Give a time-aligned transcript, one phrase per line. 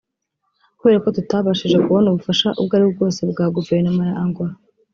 [0.77, 4.53] Kubera ko tutabashije kubona ubufasha ubwo aribwo bwose bwa guverinoma ya Angola